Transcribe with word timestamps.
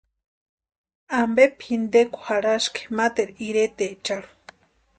Ampe 1.19 1.43
pʼintekwa 1.59 2.21
jarhaski 2.29 2.81
materu 2.97 3.33
iretecharhu. 3.47 4.31